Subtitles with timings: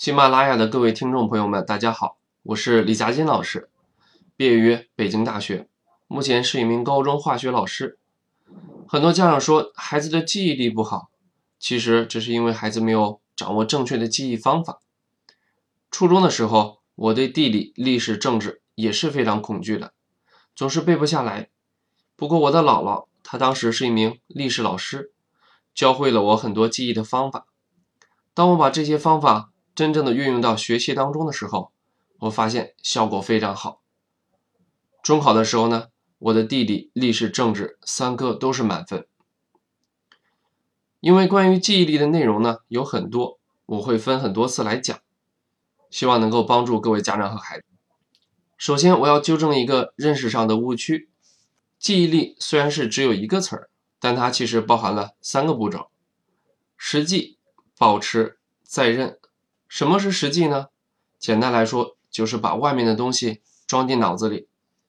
[0.00, 3.68] 喜马拉雅的各位听众朋友们，大家好，我是李佳金老师，
[4.34, 5.68] 毕业于北京大学，
[6.06, 7.98] 目前是一名高中化学老师。
[8.88, 11.10] 很多家长说孩子的记忆力不好，
[11.58, 14.80] 其实这是因为孩子没有掌握正确的记忆方法。
[15.90, 19.92] 初中的时候，我对地理、历史、政治也是非常恐惧的，
[20.56, 21.50] 总是背不下来。
[22.16, 25.12] 不过我的姥姥，她当时是一名历史老师，
[25.74, 27.46] 教会了我很多记忆的方法。
[28.32, 29.49] 当我把这些方法，
[29.80, 31.72] 真正的运用到学习当中的时候，
[32.18, 33.80] 我发现效果非常好。
[35.02, 35.86] 中考的时候呢，
[36.18, 39.06] 我的地理、历史、政治三科都是满分。
[41.00, 45.00] 因为关于记忆力的内容呢有很多，我会分很多次来讲，
[45.88, 47.64] 希望能够帮助各位家长和孩子。
[48.58, 51.08] 首先，我要纠正一个认识上的误区：
[51.78, 55.88] 记忆力虽然是只有一个词儿，但它其实包含了三个步骤：
[56.76, 57.38] 实际、
[57.78, 59.18] 保持、再认。
[59.70, 60.66] 什么是实际呢？
[61.20, 64.48] 简单来说，就是把外面的东西装进脑子里，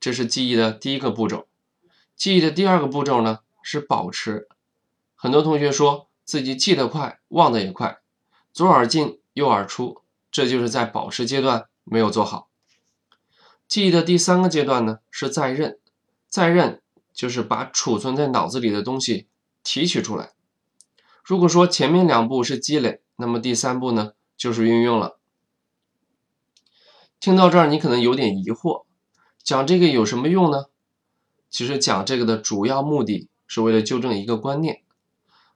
[0.00, 1.46] 这是记忆的第一个步骤。
[2.16, 4.48] 记忆的第二个步骤呢是保持。
[5.14, 7.98] 很多同学说自己记得快，忘得也快，
[8.54, 12.48] 左耳进右耳出，这就是在保持阶段没有做好。
[13.68, 15.78] 记忆的第三个阶段呢是再认，
[16.28, 16.80] 再认
[17.12, 19.28] 就是把储存在脑子里的东西
[19.62, 20.32] 提取出来。
[21.22, 24.12] 如果说前面两步是积累，那么第三步呢？
[24.42, 25.20] 就是运用了。
[27.20, 28.86] 听到这儿，你可能有点疑惑，
[29.40, 30.64] 讲这个有什么用呢？
[31.48, 34.82] 其实讲这个的主要目的是为了纠正一个观念。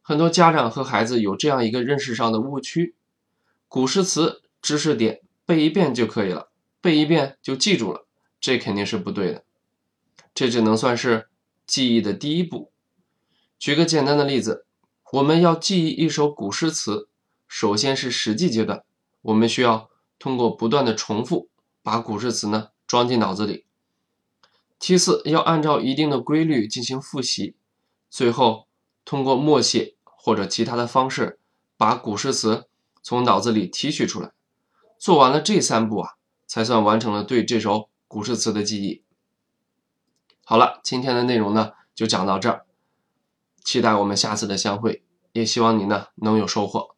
[0.00, 2.94] 很多家长和孩子有这样一个认识上的误区：
[3.66, 8.06] 古诗词知识点背一遍就可以了，背一遍就记住了，
[8.38, 9.42] 这肯定是不对的。
[10.32, 11.26] 这只能算是
[11.66, 12.70] 记忆的第一步。
[13.58, 14.66] 举个简单的例子，
[15.14, 17.08] 我们要记忆一首古诗词。
[17.48, 18.84] 首先是实际阶段，
[19.22, 21.48] 我们需要通过不断的重复，
[21.82, 23.64] 把古诗词呢装进脑子里。
[24.78, 27.56] 其次，要按照一定的规律进行复习，
[28.08, 28.68] 最后
[29.04, 31.40] 通过默写或者其他的方式，
[31.76, 32.68] 把古诗词
[33.02, 34.30] 从脑子里提取出来。
[34.98, 36.16] 做完了这三步啊，
[36.46, 39.02] 才算完成了对这首古诗词的记忆。
[40.44, 42.66] 好了，今天的内容呢就讲到这儿，
[43.64, 46.94] 期待我们下次的相会，也希望你呢能有收获。